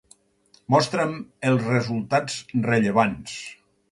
[0.75, 1.11] Mostra'm
[1.51, 3.39] els resultats rellevants.